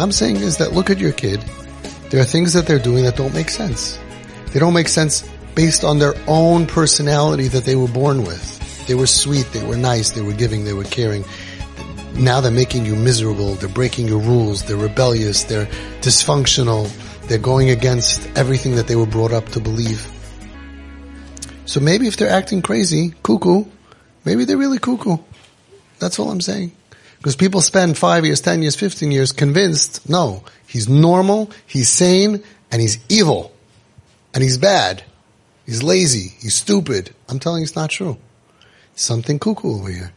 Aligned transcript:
I'm 0.00 0.12
saying 0.12 0.36
is 0.36 0.56
that 0.58 0.72
look 0.72 0.88
at 0.88 0.98
your 0.98 1.12
kid. 1.12 1.44
There 2.08 2.20
are 2.20 2.24
things 2.24 2.54
that 2.54 2.66
they're 2.66 2.78
doing 2.78 3.04
that 3.04 3.16
don't 3.16 3.34
make 3.34 3.50
sense. 3.50 3.98
They 4.52 4.58
don't 4.58 4.72
make 4.72 4.88
sense 4.88 5.28
based 5.54 5.84
on 5.84 5.98
their 5.98 6.14
own 6.26 6.66
personality 6.66 7.48
that 7.48 7.64
they 7.64 7.76
were 7.76 7.88
born 7.88 8.24
with. 8.24 8.86
They 8.86 8.94
were 8.94 9.06
sweet, 9.06 9.46
they 9.52 9.64
were 9.64 9.76
nice, 9.76 10.10
they 10.10 10.22
were 10.22 10.32
giving, 10.32 10.64
they 10.64 10.72
were 10.72 10.84
caring. 10.84 11.24
Now 12.14 12.40
they're 12.40 12.50
making 12.50 12.86
you 12.86 12.96
miserable, 12.96 13.54
they're 13.54 13.68
breaking 13.68 14.08
your 14.08 14.20
rules, 14.20 14.64
they're 14.64 14.76
rebellious, 14.76 15.44
they're 15.44 15.66
dysfunctional, 16.00 16.90
they're 17.28 17.38
going 17.38 17.70
against 17.70 18.26
everything 18.36 18.76
that 18.76 18.88
they 18.88 18.96
were 18.96 19.06
brought 19.06 19.32
up 19.32 19.50
to 19.50 19.60
believe. 19.60 20.08
So 21.66 21.78
maybe 21.78 22.08
if 22.08 22.16
they're 22.16 22.30
acting 22.30 22.62
crazy, 22.62 23.14
cuckoo, 23.22 23.64
maybe 24.24 24.44
they're 24.44 24.56
really 24.56 24.78
cuckoo. 24.78 25.18
That's 25.98 26.18
all 26.18 26.30
I'm 26.30 26.40
saying. 26.40 26.72
Because 27.20 27.36
people 27.36 27.60
spend 27.60 27.98
five 27.98 28.24
years, 28.24 28.40
ten 28.40 28.62
years, 28.62 28.76
fifteen 28.76 29.12
years 29.12 29.30
convinced, 29.30 30.08
no, 30.08 30.42
he's 30.66 30.88
normal, 30.88 31.50
he's 31.66 31.90
sane, 31.90 32.42
and 32.72 32.80
he's 32.80 32.98
evil. 33.10 33.52
And 34.32 34.42
he's 34.42 34.56
bad. 34.56 35.04
He's 35.66 35.82
lazy. 35.82 36.32
He's 36.40 36.54
stupid. 36.54 37.14
I'm 37.28 37.38
telling 37.38 37.60
you 37.60 37.64
it's 37.64 37.76
not 37.76 37.90
true. 37.90 38.16
Something 38.94 39.38
cuckoo 39.38 39.74
over 39.74 39.90
here. 39.90 40.12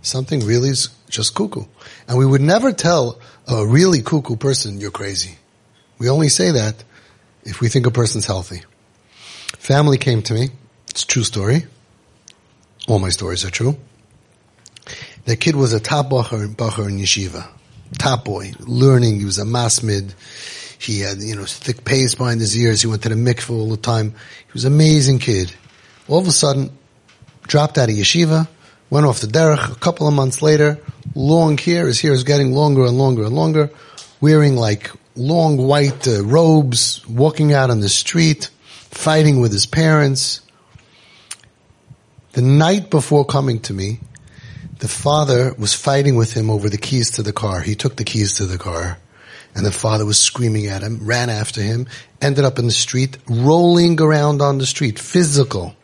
Something 0.00 0.40
really 0.40 0.70
is 0.70 0.88
just 1.10 1.34
cuckoo. 1.34 1.64
And 2.06 2.16
we 2.16 2.24
would 2.24 2.40
never 2.40 2.72
tell 2.72 3.20
a 3.46 3.66
really 3.66 4.00
cuckoo 4.00 4.36
person, 4.36 4.80
you're 4.80 4.90
crazy. 4.90 5.36
We 5.98 6.08
only 6.08 6.28
say 6.28 6.52
that 6.52 6.82
if 7.42 7.60
we 7.60 7.68
think 7.68 7.86
a 7.86 7.90
person's 7.90 8.26
healthy. 8.26 8.62
Family 9.58 9.98
came 9.98 10.22
to 10.22 10.34
me. 10.34 10.48
It's 10.88 11.02
a 11.02 11.06
true 11.06 11.24
story. 11.24 11.66
All 12.86 13.00
my 13.00 13.10
stories 13.10 13.44
are 13.44 13.50
true. 13.50 13.76
The 15.28 15.36
kid 15.36 15.56
was 15.56 15.74
a 15.74 15.78
top 15.78 16.06
bacher, 16.06 16.48
bacher 16.48 16.88
in 16.88 16.96
yeshiva. 16.96 17.46
Top 17.98 18.24
boy. 18.24 18.52
Learning. 18.60 19.18
He 19.18 19.26
was 19.26 19.36
a 19.36 19.44
masmid. 19.44 20.14
He 20.78 21.00
had, 21.00 21.18
you 21.18 21.36
know, 21.36 21.44
thick 21.44 21.84
paste 21.84 22.16
behind 22.16 22.40
his 22.40 22.56
ears. 22.56 22.80
He 22.80 22.86
went 22.86 23.02
to 23.02 23.10
the 23.10 23.14
mikveh 23.14 23.50
all 23.50 23.68
the 23.68 23.76
time. 23.76 24.12
He 24.12 24.52
was 24.54 24.64
an 24.64 24.72
amazing 24.72 25.18
kid. 25.18 25.54
All 26.08 26.18
of 26.18 26.26
a 26.26 26.32
sudden, 26.32 26.70
dropped 27.42 27.76
out 27.76 27.90
of 27.90 27.94
yeshiva, 27.94 28.48
went 28.88 29.04
off 29.04 29.20
to 29.20 29.26
derech. 29.26 29.70
A 29.70 29.74
couple 29.74 30.08
of 30.08 30.14
months 30.14 30.40
later, 30.40 30.78
long 31.14 31.58
hair. 31.58 31.86
His 31.88 32.00
hair 32.00 32.14
is 32.14 32.24
getting 32.24 32.52
longer 32.52 32.86
and 32.86 32.96
longer 32.96 33.24
and 33.24 33.36
longer. 33.36 33.68
Wearing 34.22 34.56
like 34.56 34.90
long 35.14 35.58
white 35.58 36.08
uh, 36.08 36.24
robes, 36.24 37.06
walking 37.06 37.52
out 37.52 37.68
on 37.68 37.80
the 37.80 37.90
street, 37.90 38.48
fighting 38.64 39.40
with 39.40 39.52
his 39.52 39.66
parents. 39.66 40.40
The 42.32 42.40
night 42.40 42.88
before 42.88 43.26
coming 43.26 43.60
to 43.60 43.74
me, 43.74 44.00
the 44.78 44.88
father 44.88 45.54
was 45.58 45.74
fighting 45.74 46.16
with 46.16 46.32
him 46.32 46.50
over 46.50 46.68
the 46.68 46.78
keys 46.78 47.10
to 47.12 47.22
the 47.22 47.32
car. 47.32 47.60
He 47.60 47.74
took 47.74 47.96
the 47.96 48.04
keys 48.04 48.34
to 48.34 48.46
the 48.46 48.58
car 48.58 48.98
and 49.54 49.66
the 49.66 49.72
father 49.72 50.04
was 50.04 50.18
screaming 50.18 50.66
at 50.66 50.82
him, 50.82 51.00
ran 51.02 51.30
after 51.30 51.60
him, 51.60 51.86
ended 52.20 52.44
up 52.44 52.58
in 52.58 52.66
the 52.66 52.72
street, 52.72 53.18
rolling 53.28 54.00
around 54.00 54.40
on 54.40 54.58
the 54.58 54.66
street, 54.66 54.98
physical, 54.98 55.74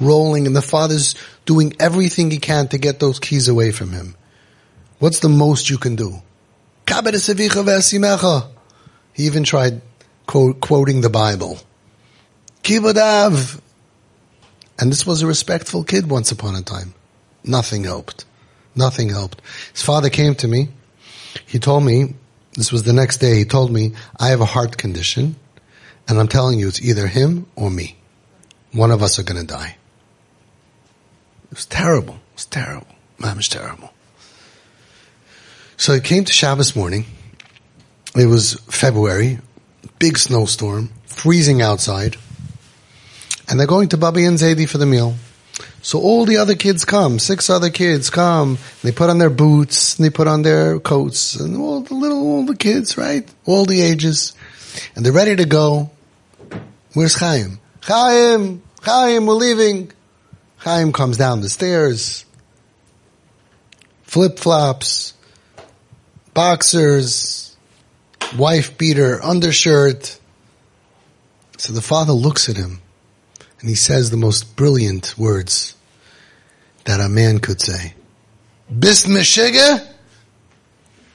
rolling, 0.00 0.46
and 0.46 0.56
the 0.56 0.62
father's 0.62 1.14
doing 1.44 1.74
everything 1.78 2.30
he 2.30 2.38
can 2.38 2.68
to 2.68 2.78
get 2.78 2.98
those 2.98 3.18
keys 3.18 3.48
away 3.48 3.72
from 3.72 3.92
him. 3.92 4.16
What's 5.00 5.20
the 5.20 5.28
most 5.28 5.68
you 5.68 5.78
can 5.78 5.96
do? 5.96 6.22
He 9.12 9.26
even 9.26 9.44
tried 9.44 9.82
quote, 10.26 10.60
quoting 10.60 11.00
the 11.00 11.10
Bible. 11.10 11.58
And 14.78 14.90
this 14.90 15.06
was 15.06 15.22
a 15.22 15.26
respectful 15.26 15.84
kid 15.84 16.08
once 16.08 16.32
upon 16.32 16.56
a 16.56 16.62
time. 16.62 16.94
Nothing 17.44 17.84
helped. 17.84 18.24
Nothing 18.74 19.08
helped. 19.08 19.40
His 19.72 19.82
father 19.82 20.10
came 20.10 20.34
to 20.36 20.48
me. 20.48 20.68
He 21.46 21.58
told 21.58 21.84
me, 21.84 22.14
this 22.54 22.72
was 22.72 22.82
the 22.82 22.92
next 22.92 23.18
day, 23.18 23.36
he 23.36 23.44
told 23.44 23.70
me, 23.70 23.92
I 24.18 24.28
have 24.28 24.40
a 24.40 24.46
heart 24.46 24.76
condition, 24.76 25.36
and 26.08 26.18
I'm 26.18 26.28
telling 26.28 26.58
you, 26.58 26.68
it's 26.68 26.82
either 26.82 27.06
him 27.06 27.46
or 27.56 27.70
me. 27.70 27.96
One 28.72 28.90
of 28.90 29.02
us 29.02 29.18
are 29.18 29.22
gonna 29.22 29.44
die. 29.44 29.76
It 31.50 31.56
was 31.56 31.66
terrible. 31.66 32.14
It 32.14 32.34
was 32.34 32.46
terrible. 32.46 32.86
Was 33.36 33.48
terrible. 33.48 33.92
So 35.76 35.94
he 35.94 36.00
came 36.00 36.24
to 36.24 36.32
Shabbos 36.32 36.74
morning. 36.76 37.04
It 38.16 38.26
was 38.26 38.54
February, 38.68 39.38
big 39.98 40.18
snowstorm, 40.18 40.90
freezing 41.06 41.62
outside, 41.62 42.16
and 43.48 43.58
they're 43.58 43.66
going 43.66 43.88
to 43.90 43.96
Bubby 43.96 44.24
and 44.24 44.38
Zaidi 44.38 44.68
for 44.68 44.78
the 44.78 44.86
meal. 44.86 45.14
So 45.82 46.00
all 46.00 46.26
the 46.26 46.36
other 46.36 46.54
kids 46.54 46.84
come, 46.84 47.18
six 47.18 47.48
other 47.48 47.70
kids 47.70 48.10
come, 48.10 48.58
they 48.82 48.92
put 48.92 49.08
on 49.08 49.18
their 49.18 49.30
boots, 49.30 49.96
and 49.96 50.04
they 50.04 50.10
put 50.10 50.28
on 50.28 50.42
their 50.42 50.78
coats, 50.78 51.36
and 51.36 51.56
all 51.56 51.80
the 51.80 51.94
little, 51.94 52.18
all 52.18 52.44
the 52.44 52.56
kids, 52.56 52.98
right? 52.98 53.28
All 53.46 53.64
the 53.64 53.80
ages. 53.80 54.34
And 54.94 55.04
they're 55.04 55.12
ready 55.12 55.36
to 55.36 55.46
go. 55.46 55.90
Where's 56.92 57.14
Chaim? 57.14 57.60
Chaim! 57.82 58.62
Chaim, 58.82 59.26
we're 59.26 59.34
leaving! 59.34 59.92
Chaim 60.58 60.92
comes 60.92 61.16
down 61.16 61.40
the 61.40 61.48
stairs. 61.48 62.26
Flip 64.02 64.38
flops, 64.38 65.14
boxers, 66.34 67.56
wife 68.36 68.76
beater, 68.76 69.22
undershirt. 69.22 70.18
So 71.56 71.72
the 71.72 71.80
father 71.80 72.12
looks 72.12 72.48
at 72.48 72.56
him 72.56 72.82
and 73.60 73.68
he 73.68 73.74
says 73.74 74.10
the 74.10 74.16
most 74.16 74.56
brilliant 74.56 75.16
words 75.18 75.76
that 76.84 77.00
a 77.00 77.08
man 77.08 77.38
could 77.38 77.60
say. 77.60 77.94
Bist 78.70 79.06
Meshiga? 79.06 79.86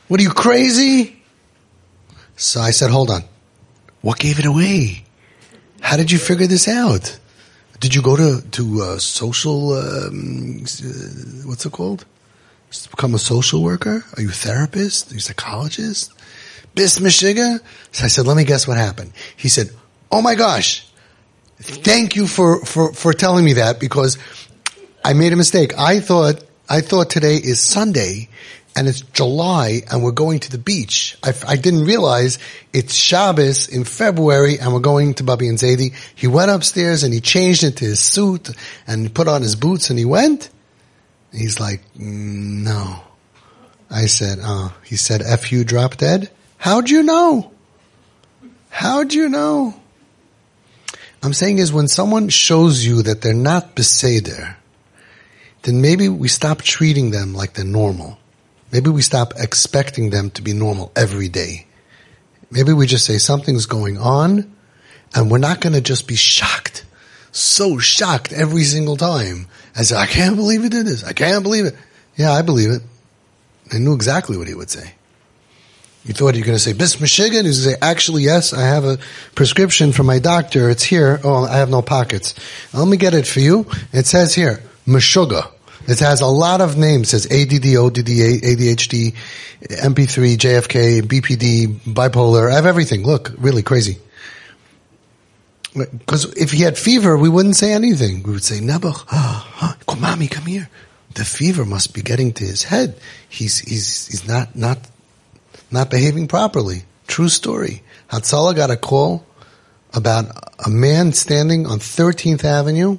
What 0.07 0.19
are 0.19 0.23
you 0.23 0.29
crazy? 0.29 1.21
So 2.35 2.61
I 2.61 2.71
said, 2.71 2.91
hold 2.91 3.09
on. 3.09 3.23
What 4.01 4.19
gave 4.19 4.39
it 4.39 4.45
away? 4.45 5.05
How 5.81 5.97
did 5.97 6.11
you 6.11 6.19
figure 6.19 6.47
this 6.47 6.67
out? 6.67 7.17
Did 7.79 7.95
you 7.95 8.01
go 8.01 8.15
to, 8.15 8.47
to 8.51 8.81
uh, 8.81 8.99
social, 8.99 9.73
um, 9.73 10.63
uh, 10.63 11.47
what's 11.47 11.65
it 11.65 11.71
called? 11.71 12.05
Become 12.91 13.15
a 13.15 13.19
social 13.19 13.63
worker? 13.63 14.03
Are 14.15 14.21
you 14.21 14.29
a 14.29 14.33
therapist? 14.33 15.11
Are 15.11 15.15
you 15.15 15.19
a 15.19 15.21
psychologist? 15.21 16.11
Bis 16.73 16.99
Meshiga? 16.99 17.59
So 17.91 18.05
I 18.05 18.07
said, 18.07 18.27
let 18.27 18.37
me 18.37 18.43
guess 18.43 18.67
what 18.67 18.77
happened. 18.77 19.13
He 19.37 19.47
said, 19.47 19.69
oh 20.11 20.21
my 20.21 20.35
gosh, 20.35 20.85
thank 21.59 22.15
you 22.15 22.27
for, 22.27 22.63
for, 22.65 22.93
for 22.93 23.13
telling 23.13 23.45
me 23.45 23.53
that 23.53 23.79
because 23.79 24.17
I 25.03 25.13
made 25.13 25.33
a 25.33 25.35
mistake. 25.35 25.77
I 25.77 25.99
thought, 25.99 26.43
I 26.67 26.81
thought 26.81 27.09
today 27.09 27.35
is 27.35 27.59
Sunday 27.61 28.29
and 28.75 28.87
it's 28.87 29.01
July 29.01 29.83
and 29.89 30.03
we're 30.03 30.11
going 30.11 30.39
to 30.41 30.51
the 30.51 30.57
beach. 30.57 31.17
I, 31.23 31.33
I 31.47 31.55
didn't 31.55 31.85
realize 31.85 32.39
it's 32.73 32.93
Shabbos 32.93 33.69
in 33.69 33.85
February 33.85 34.59
and 34.59 34.73
we're 34.73 34.79
going 34.79 35.13
to 35.15 35.23
Bubby 35.23 35.47
and 35.47 35.57
Zaidi. 35.57 35.93
He 36.13 36.27
went 36.27 36.51
upstairs 36.51 37.03
and 37.03 37.13
he 37.13 37.21
changed 37.21 37.63
into 37.63 37.85
his 37.85 37.99
suit 37.99 38.49
and 38.85 39.13
put 39.13 39.27
on 39.27 39.41
his 39.41 39.55
boots 39.55 39.89
and 39.89 39.97
he 39.97 40.05
went. 40.05 40.49
He's 41.31 41.59
like, 41.59 41.81
no. 41.95 43.01
I 43.89 44.07
said, 44.07 44.39
oh, 44.41 44.75
he 44.83 44.97
said, 44.97 45.21
F 45.21 45.51
you 45.51 45.63
drop 45.63 45.97
dead. 45.97 46.29
How'd 46.57 46.89
you 46.89 47.03
know? 47.03 47.51
How'd 48.69 49.13
you 49.13 49.29
know? 49.29 49.79
I'm 51.25 51.33
saying 51.33 51.57
is 51.57 51.73
when 51.73 51.87
someone 51.87 52.29
shows 52.29 52.85
you 52.85 53.01
that 53.01 53.21
they're 53.21 53.33
not 53.33 53.75
beseder, 53.75 54.57
then 55.63 55.81
maybe 55.81 56.07
we 56.07 56.27
stop 56.27 56.61
treating 56.61 57.09
them 57.09 57.33
like 57.33 57.53
they're 57.53 57.65
normal. 57.65 58.19
Maybe 58.71 58.91
we 58.91 59.01
stop 59.01 59.33
expecting 59.35 60.11
them 60.11 60.29
to 60.31 60.43
be 60.43 60.53
normal 60.53 60.91
every 60.95 61.27
day. 61.27 61.65
Maybe 62.51 62.73
we 62.73 62.85
just 62.85 63.05
say 63.05 63.17
something's 63.17 63.65
going 63.65 63.97
on 63.97 64.55
and 65.15 65.31
we're 65.31 65.39
not 65.39 65.61
going 65.61 65.73
to 65.73 65.81
just 65.81 66.07
be 66.07 66.15
shocked, 66.15 66.85
so 67.31 67.79
shocked 67.79 68.31
every 68.31 68.63
single 68.63 68.95
time. 68.95 69.47
As 69.75 69.91
I 69.91 70.05
can't 70.05 70.35
believe 70.35 70.61
he 70.61 70.69
did 70.69 70.85
this. 70.85 71.03
I 71.03 71.13
can't 71.13 71.41
believe 71.41 71.65
it. 71.65 71.75
Yeah, 72.15 72.33
I 72.33 72.43
believe 72.43 72.69
it. 72.69 72.83
I 73.73 73.79
knew 73.79 73.95
exactly 73.95 74.37
what 74.37 74.47
he 74.47 74.53
would 74.53 74.69
say. 74.69 74.93
You 76.05 76.13
thought 76.13 76.35
you 76.35 76.41
were 76.41 76.45
going 76.45 76.57
to 76.57 76.63
say, 76.63 76.73
Bis 76.73 76.97
Meshiga? 76.97 77.31
He's 77.31 77.31
going 77.31 77.45
to 77.45 77.53
say, 77.53 77.75
actually, 77.81 78.23
yes, 78.23 78.53
I 78.53 78.61
have 78.61 78.85
a 78.85 78.99
prescription 79.33 79.91
from 79.91 80.05
my 80.05 80.19
doctor. 80.19 80.69
It's 80.69 80.83
here. 80.83 81.19
Oh, 81.23 81.45
I 81.45 81.57
have 81.57 81.69
no 81.71 81.81
pockets. 81.81 82.35
Let 82.73 82.87
me 82.87 82.95
get 82.97 83.15
it 83.15 83.25
for 83.25 83.39
you. 83.39 83.65
It 83.91 84.05
says 84.05 84.35
here, 84.35 84.61
Meshuga. 84.85 85.51
It 85.87 85.99
has 85.99 86.21
a 86.21 86.27
lot 86.27 86.61
of 86.61 86.77
names. 86.77 87.11
It 87.11 87.19
says 87.19 87.25
ADD, 87.25 87.75
ODD, 87.75 88.09
ADHD, 88.41 89.15
MP3, 89.61 90.37
JFK, 90.37 91.01
BPD, 91.01 91.67
bipolar. 91.91 92.51
I 92.51 92.55
have 92.55 92.67
everything. 92.67 93.03
Look, 93.03 93.31
really 93.37 93.63
crazy. 93.63 93.97
Because 95.75 96.25
if 96.35 96.51
he 96.51 96.61
had 96.61 96.77
fever, 96.77 97.17
we 97.17 97.29
wouldn't 97.29 97.55
say 97.55 97.73
anything. 97.73 98.23
We 98.23 98.33
would 98.33 98.43
say, 98.43 98.59
Nebuch, 98.59 99.05
oh, 99.11 99.75
oh, 99.87 99.95
mommy, 99.95 100.27
come 100.27 100.45
here. 100.45 100.69
The 101.15 101.25
fever 101.25 101.65
must 101.65 101.93
be 101.93 102.01
getting 102.01 102.31
to 102.33 102.43
his 102.43 102.63
head. 102.63 102.95
He's, 103.27 103.59
he's, 103.59 104.07
he's 104.07 104.27
not, 104.27 104.55
not 104.55 104.79
not 105.75 105.91
behaving 105.91 106.27
properly. 106.27 106.83
True 107.05 107.29
story. 107.29 107.83
Hatzalah 108.09 108.55
got 108.55 108.71
a 108.71 108.77
call 108.77 109.25
about 109.93 110.25
a 110.65 110.69
man 110.69 111.13
standing 111.13 111.67
on 111.67 111.79
13th 111.79 112.43
Avenue, 112.43 112.97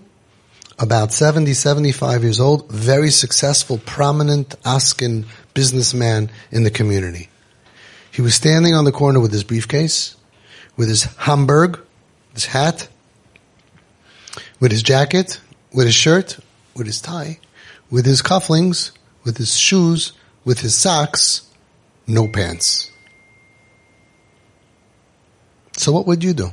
about 0.78 1.12
70, 1.12 1.54
75 1.54 2.22
years 2.22 2.38
old, 2.38 2.70
very 2.70 3.10
successful, 3.10 3.78
prominent 3.78 4.50
askan 4.62 5.24
businessman 5.54 6.30
in 6.52 6.62
the 6.62 6.70
community. 6.70 7.28
He 8.12 8.22
was 8.22 8.34
standing 8.34 8.74
on 8.74 8.84
the 8.84 8.92
corner 8.92 9.20
with 9.20 9.32
his 9.32 9.44
briefcase, 9.44 10.16
with 10.76 10.88
his 10.88 11.04
Hamburg, 11.04 11.80
his 12.34 12.46
hat, 12.46 12.88
with 14.60 14.70
his 14.70 14.82
jacket, 14.82 15.40
with 15.72 15.86
his 15.86 15.94
shirt, 15.94 16.38
with 16.74 16.86
his 16.86 17.00
tie, 17.00 17.38
with 17.90 18.04
his 18.04 18.22
cufflinks, 18.22 18.90
with 19.24 19.38
his 19.38 19.56
shoes, 19.56 20.12
with 20.44 20.60
his 20.60 20.76
socks, 20.76 21.45
no 22.06 22.28
pants. 22.28 22.90
So 25.76 25.92
what 25.92 26.06
would 26.06 26.24
you 26.24 26.32
do? 26.32 26.52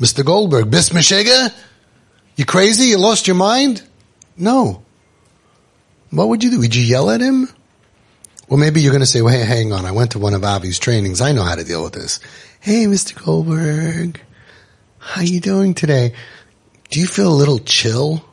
Mr. 0.00 0.24
Goldberg, 0.24 0.70
Bis 0.70 0.90
Meshega? 0.90 1.54
You 2.36 2.44
crazy? 2.44 2.86
You 2.86 2.98
lost 2.98 3.26
your 3.26 3.36
mind? 3.36 3.82
No. 4.36 4.82
What 6.10 6.28
would 6.28 6.42
you 6.42 6.50
do? 6.50 6.60
Would 6.60 6.74
you 6.74 6.82
yell 6.82 7.10
at 7.10 7.20
him? 7.20 7.48
Well, 8.48 8.58
maybe 8.58 8.80
you're 8.80 8.92
going 8.92 9.00
to 9.00 9.06
say, 9.06 9.22
well, 9.22 9.32
hey, 9.32 9.44
hang 9.44 9.72
on. 9.72 9.84
I 9.84 9.92
went 9.92 10.12
to 10.12 10.18
one 10.18 10.34
of 10.34 10.42
Avi's 10.42 10.78
trainings. 10.78 11.20
I 11.20 11.32
know 11.32 11.42
how 11.42 11.54
to 11.54 11.64
deal 11.64 11.82
with 11.82 11.92
this. 11.92 12.20
Hey, 12.60 12.86
Mr. 12.86 13.14
Goldberg. 13.24 14.20
How 14.98 15.22
you 15.22 15.40
doing 15.40 15.74
today? 15.74 16.14
Do 16.90 17.00
you 17.00 17.06
feel 17.06 17.32
a 17.32 17.34
little 17.34 17.58
chill? 17.58 18.24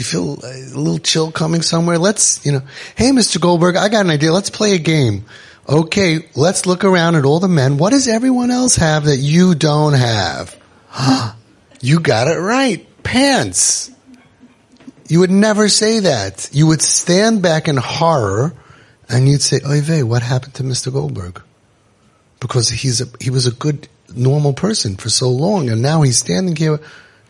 You 0.00 0.04
feel 0.04 0.42
a 0.42 0.56
little 0.78 0.98
chill 0.98 1.30
coming 1.30 1.60
somewhere? 1.60 1.98
Let's, 1.98 2.42
you 2.46 2.52
know, 2.52 2.62
hey, 2.96 3.10
Mr. 3.10 3.38
Goldberg, 3.38 3.76
I 3.76 3.90
got 3.90 4.06
an 4.06 4.10
idea. 4.10 4.32
Let's 4.32 4.48
play 4.48 4.74
a 4.74 4.78
game. 4.78 5.26
Okay, 5.68 6.26
let's 6.34 6.64
look 6.64 6.84
around 6.84 7.16
at 7.16 7.26
all 7.26 7.38
the 7.38 7.48
men. 7.48 7.76
What 7.76 7.90
does 7.90 8.08
everyone 8.08 8.50
else 8.50 8.76
have 8.76 9.04
that 9.04 9.18
you 9.18 9.54
don't 9.54 9.92
have? 9.92 10.58
you 11.82 12.00
got 12.00 12.28
it 12.28 12.38
right. 12.38 12.86
Pants. 13.02 13.90
You 15.06 15.20
would 15.20 15.30
never 15.30 15.68
say 15.68 15.98
that. 16.00 16.48
You 16.50 16.68
would 16.68 16.80
stand 16.80 17.42
back 17.42 17.68
in 17.68 17.76
horror 17.76 18.54
and 19.06 19.28
you'd 19.28 19.42
say, 19.42 19.60
Oy 19.68 19.82
vey, 19.82 20.02
what 20.02 20.22
happened 20.22 20.54
to 20.54 20.62
Mr. 20.62 20.90
Goldberg? 20.90 21.42
Because 22.40 22.70
he's 22.70 23.02
a, 23.02 23.06
he 23.20 23.28
was 23.28 23.46
a 23.46 23.52
good, 23.52 23.86
normal 24.16 24.54
person 24.54 24.96
for 24.96 25.10
so 25.10 25.28
long 25.28 25.68
and 25.68 25.82
now 25.82 26.00
he's 26.00 26.16
standing 26.16 26.56
here. 26.56 26.80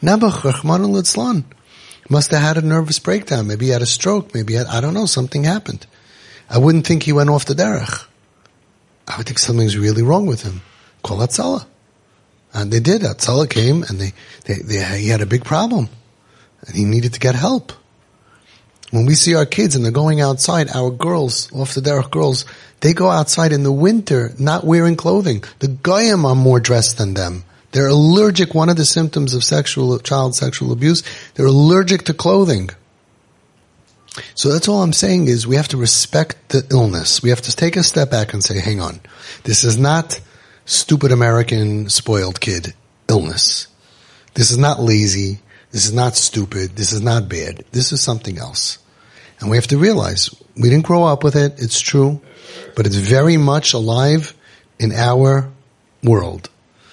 Rahman 0.01 0.85
al 0.85 1.03
Must 2.11 2.31
have 2.33 2.43
had 2.43 2.57
a 2.59 2.67
nervous 2.67 2.99
breakdown. 2.99 3.47
Maybe 3.47 3.67
he 3.67 3.71
had 3.71 3.83
a 3.83 3.87
stroke. 3.87 4.35
Maybe 4.35 4.55
had, 4.55 4.67
I 4.67 4.81
don't 4.81 4.95
know, 4.95 5.07
something 5.07 5.45
happened. 5.45 5.87
I 6.51 6.59
wouldn't 6.59 6.87
think 6.87 7.05
he 7.05 7.13
went 7.13 7.31
off 7.31 7.45
the 7.45 7.55
derech. 7.55 8.05
I 9.07 9.17
would 9.17 9.27
think 9.27 9.39
something's 9.39 9.79
really 9.79 10.03
wrong 10.03 10.27
with 10.27 10.43
him. 10.43 10.61
Call 11.05 11.19
Hatzalah. 11.19 11.67
And 12.53 12.73
they 12.73 12.81
did. 12.81 13.03
Hatzalah 13.03 13.49
came 13.49 13.85
and 13.85 14.01
they, 14.01 14.13
they, 14.45 14.55
they, 14.55 14.99
he 14.99 15.09
had 15.09 15.21
a 15.21 15.27
big 15.27 15.45
problem 15.45 15.89
and 16.67 16.77
he 16.77 16.85
needed 16.85 17.15
to 17.15 17.21
get 17.21 17.37
help. 17.37 17.73
When 18.91 19.07
we 19.07 19.15
see 19.15 19.37
our 19.37 19.47
kids 19.47 19.77
and 19.77 19.85
they're 19.85 19.93
going 19.93 20.21
outside, 20.21 20.69
our 20.75 20.91
girls, 20.91 21.51
off 21.53 21.75
the 21.75 21.81
derech 21.81 22.11
girls, 22.11 22.45
they 22.81 22.93
go 22.93 23.09
outside 23.09 23.53
in 23.53 23.63
the 23.63 23.71
winter 23.71 24.33
not 24.37 24.65
wearing 24.65 24.97
clothing. 24.97 25.45
The 25.61 25.69
goyim 25.69 26.25
are 26.25 26.35
more 26.35 26.59
dressed 26.59 26.99
than 26.99 27.15
them. 27.15 27.45
They're 27.73 27.89
allergic. 27.89 28.55
One 28.55 28.69
of 28.69 28.77
the 28.77 28.85
symptoms 28.85 29.35
of 29.35 29.45
sexual, 29.45 29.99
child 29.99 30.35
sexual 30.35 30.73
abuse, 30.73 31.03
they're 31.35 31.47
allergic 31.47 32.03
to 32.05 32.15
clothing. 32.15 32.71
So 34.35 34.53
that's 34.53 34.69
all 34.69 34.83
I'm 34.83 34.93
saying 34.93 35.29
is 35.29 35.47
we 35.47 35.57
have 35.57 35.69
to 35.69 35.77
respect 35.77 36.49
the 36.49 36.67
illness. 36.71 37.23
We 37.23 37.31
have 37.31 37.43
to 37.43 37.55
take 37.55 37.77
a 37.77 37.83
step 37.83 38.11
back 38.11 38.33
and 38.33 38.43
say, 38.43 38.59
hang 38.59 38.81
on, 38.81 39.01
this 39.45 39.63
is 39.63 39.79
not 39.79 40.21
stupid 40.65 41.13
American 41.13 41.89
spoiled 41.89 42.41
kid 42.41 42.75
illness. 43.09 43.69
This 44.35 44.51
is 44.51 44.59
not 44.59 44.81
lazy. 44.81 45.41
This 45.71 45.87
is 45.87 45.93
not 45.93 46.17
stupid. 46.17 46.77
This 46.77 46.93
is 46.93 47.01
not 47.01 47.29
bad. 47.29 47.65
This 47.71 47.93
is 47.93 48.01
something 48.01 48.39
else. 48.39 48.79
And 49.39 49.49
we 49.49 49.57
have 49.57 49.69
to 49.69 49.79
realize 49.79 50.31
we 50.57 50.69
didn't 50.69 50.85
grow 50.85 51.05
up 51.05 51.23
with 51.23 51.37
it. 51.37 51.55
It's 51.59 51.81
true, 51.81 52.21
but 52.75 52.87
it's 52.87 52.97
very 52.97 53.37
much 53.37 53.73
alive 53.73 54.35
in 54.79 54.93
our 54.93 55.49
world 56.03 56.51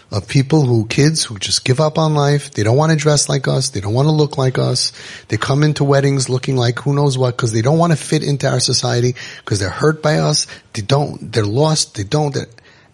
of 0.10 0.28
people 0.28 0.66
who, 0.66 0.86
kids 0.88 1.26
who 1.26 1.38
just 1.38 1.66
give 1.66 1.80
up 1.82 1.98
on 1.98 2.14
life. 2.14 2.52
They 2.52 2.64
don't 2.64 2.78
want 2.78 2.92
to 2.92 2.98
dress 2.98 3.28
like 3.28 3.48
us. 3.48 3.70
They 3.70 3.82
don't 3.82 3.94
want 3.94 4.08
to 4.08 4.14
look 4.14 4.38
like 4.38 4.58
us. 4.58 4.94
They 5.28 5.38
come 5.38 5.64
into 5.64 5.84
weddings 5.84 6.30
looking 6.30 6.56
like 6.56 6.80
who 6.80 6.94
knows 6.94 7.18
what 7.18 7.36
because 7.36 7.52
they 7.52 7.62
don't 7.62 7.78
want 7.78 7.92
to 7.92 7.98
fit 7.98 8.24
into 8.24 8.50
our 8.50 8.62
society 8.62 9.16
because 9.40 9.60
they're 9.60 9.70
hurt 9.70 10.02
by 10.02 10.20
us. 10.20 10.48
They 10.74 10.82
don't, 10.82 11.32
they're 11.32 11.44
lost. 11.44 11.96
They 11.96 12.04
don't, 12.04 12.36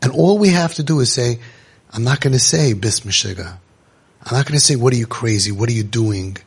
and 0.02 0.12
all 0.12 0.40
we 0.40 0.50
have 0.50 0.74
to 0.76 0.84
do 0.84 1.00
is 1.02 1.14
say, 1.14 1.40
I'm 1.92 2.04
not 2.04 2.20
going 2.20 2.34
to 2.34 2.40
say 2.40 2.74
bis 2.74 3.02
mishiga. 3.02 3.58
I'm 4.26 4.38
not 4.38 4.48
going 4.48 4.58
to 4.58 4.66
say, 4.66 4.76
what 4.76 4.94
are 4.94 4.98
you 4.98 5.06
crazy? 5.06 5.52
What 5.52 5.70
are 5.70 5.74
you 5.74 5.84
doing? 5.84 6.38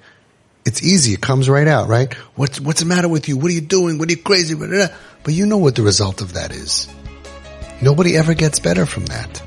It's 0.65 0.83
easy. 0.83 1.13
It 1.13 1.21
comes 1.21 1.49
right 1.49 1.69
out, 1.69 1.89
right? 1.89 2.13
What's, 2.35 2.61
what's 2.61 2.81
the 2.81 2.87
matter 2.87 3.09
with 3.09 3.29
you? 3.29 3.37
What 3.37 3.53
are 3.53 3.55
you 3.55 3.61
doing? 3.61 3.99
What 3.99 4.09
are 4.09 4.13
you 4.13 4.23
crazy? 4.23 4.55
But 4.57 5.35
you 5.35 5.47
know 5.47 5.59
what 5.59 5.77
the 5.77 5.83
result 5.83 6.23
of 6.23 6.33
that 6.33 6.51
is. 6.51 6.89
Nobody 7.81 8.17
ever 8.17 8.35
gets 8.35 8.59
better 8.59 8.85
from 8.85 9.07
that. 9.07 9.46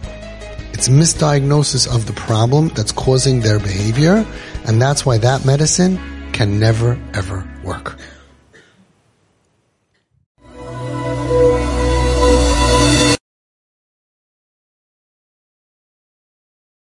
It's 0.79 0.87
misdiagnosis 0.87 1.93
of 1.93 2.05
the 2.05 2.13
problem 2.13 2.69
that's 2.69 2.93
causing 2.93 3.41
their 3.41 3.59
behavior, 3.59 4.25
and 4.65 4.81
that's 4.81 5.05
why 5.05 5.17
that 5.17 5.43
medicine 5.43 5.99
can 6.31 6.57
never 6.57 6.97
ever 7.13 7.45
work. 7.65 7.97